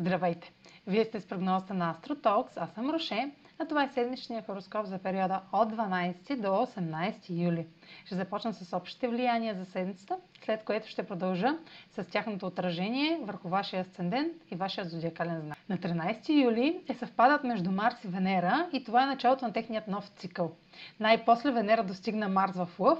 [0.00, 0.52] Здравейте!
[0.86, 4.98] Вие сте с прогнозата на AstroTalks, аз съм Роше, а това е седмичният хороскоп за
[4.98, 7.66] периода от 12 до 18 юли.
[8.04, 11.58] Ще започна с общите влияния за седмицата, след което ще продължа
[11.90, 15.57] с тяхното отражение върху вашия асцендент и вашия зодиакален знак.
[15.68, 19.88] На 13 юли е съвпадат между Марс и Венера и това е началото на техният
[19.88, 20.52] нов цикъл.
[21.00, 22.98] Най-после Венера достигна Марс в Лъв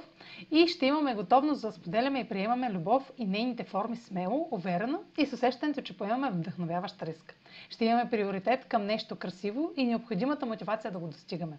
[0.50, 5.26] и ще имаме готовност да споделяме и приемаме любов и нейните форми смело, уверено и
[5.26, 7.34] с усещането, че поемаме вдъхновяващ риск.
[7.70, 11.58] Ще имаме приоритет към нещо красиво и необходимата мотивация да го достигаме.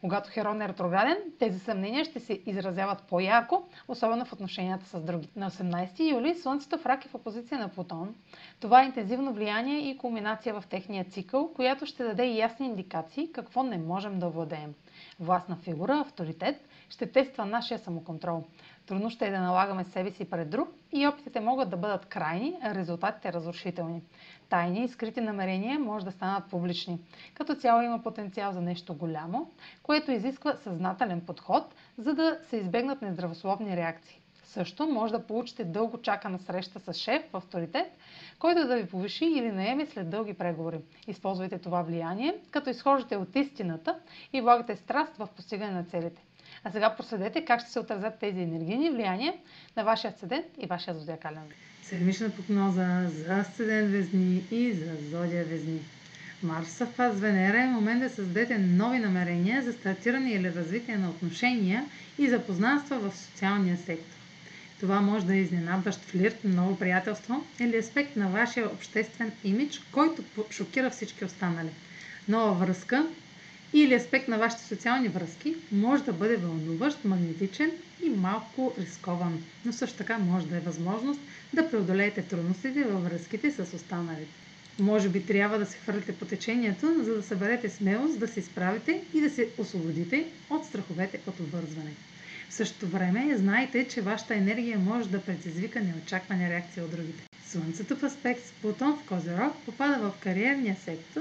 [0.00, 5.28] Когато Херон е ретрограден, тези съмнения ще се изразяват по-ярко, особено в отношенията с други.
[5.36, 8.14] На 18 юли Слънцето в рак е в опозиция на Плутон.
[8.60, 13.62] Това е интензивно влияние и кулминация в техния цикъл, която ще даде ясни индикации какво
[13.62, 14.74] не можем да владеем.
[15.20, 18.44] Властна фигура, авторитет, ще тества нашия самоконтрол.
[18.86, 22.58] Трудно ще е да налагаме себе си пред друг и опитите могат да бъдат крайни,
[22.62, 24.02] а резултатите разрушителни.
[24.48, 26.98] Тайни и скрити намерения може да станат публични.
[27.34, 29.50] Като цяло има потенциал за нещо голямо,
[29.82, 34.20] което изисква съзнателен подход, за да се избегнат нездравословни реакции.
[34.52, 37.86] Също може да получите дълго чакана среща с шеф в авторитет,
[38.38, 40.76] който да ви повиши или наеме след дълги преговори.
[41.06, 43.96] Използвайте това влияние, като изхождате от истината
[44.32, 46.22] и влагате страст в постигане на целите.
[46.64, 49.34] А сега проследете как ще се отразят тези енергийни влияния
[49.76, 51.42] на вашия асцендент и вашия зодиакален.
[51.82, 55.80] Седмична прогноза за асцендент Везни и за зодия Везни.
[56.42, 61.10] Марс съвпад с Венера е момент да създадете нови намерения за стартиране или развитие на
[61.10, 61.84] отношения
[62.18, 64.19] и запознанства в социалния сектор.
[64.80, 70.24] Това може да е изненадващ флирт, ново приятелство или аспект на вашия обществен имидж, който
[70.50, 71.68] шокира всички останали.
[72.28, 73.06] Нова връзка
[73.72, 77.70] или аспект на вашите социални връзки може да бъде вълнуващ, магнетичен
[78.02, 81.20] и малко рискован, но също така може да е възможност
[81.52, 84.32] да преодолеете трудностите във връзките с останалите.
[84.78, 89.02] Може би трябва да се хвърлите по течението, за да съберете смелост да се изправите
[89.14, 91.90] и да се освободите от страховете от обвързване.
[92.50, 97.22] В същото време знайте, че вашата енергия може да предизвика неочаквани реакции от другите.
[97.46, 101.20] Слънцето в аспект с Плутон в Козерог попада в кариерния сектор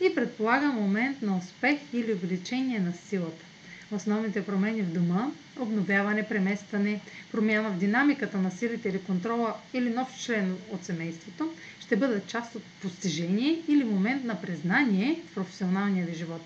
[0.00, 3.44] и предполага момент на успех или увеличение на силата.
[3.92, 7.00] Основните промени в дома, обновяване, преместване,
[7.32, 12.54] промяна в динамиката на силите или контрола или нов член от семейството ще бъдат част
[12.54, 16.42] от постижение или момент на признание в професионалния ви живот.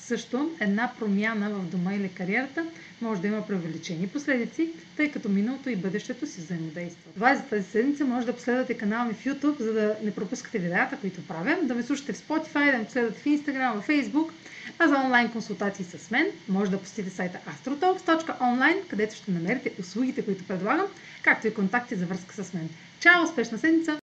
[0.00, 2.66] Също една промяна в дома или кариерата
[3.00, 7.14] може да има преувеличени последици, тъй като миналото и бъдещето си взаимодействат.
[7.14, 8.04] Това е за тази седмица.
[8.04, 11.74] Може да последвате канала ми в YouTube, за да не пропускате видеята, които правя, да
[11.74, 14.30] ме слушате в Spotify, да ме последвате в Instagram, в Facebook,
[14.78, 20.24] а за онлайн консултации с мен може да посетите сайта astrotalks.online, където ще намерите услугите,
[20.24, 20.86] които предлагам,
[21.22, 22.68] както и контакти за връзка с мен.
[23.00, 23.24] Чао!
[23.24, 23.98] Успешна седмица!